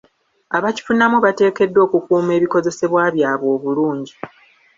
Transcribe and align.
Abakifunamu 0.57 1.17
bateekeddwa 1.25 1.79
okukuuma 1.87 2.31
ebikozesebwa 2.37 3.01
byabwe 3.15 3.47
obulungi 3.55 4.13